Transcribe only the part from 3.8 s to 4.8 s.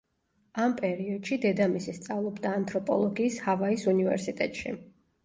უნივერსიტეტში.